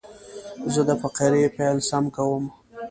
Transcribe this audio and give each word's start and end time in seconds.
زه 0.73 0.81
د 0.89 0.91
فقرې 1.01 1.43
پیل 1.57 1.77
سم 1.89 2.05
کوم. 2.15 2.43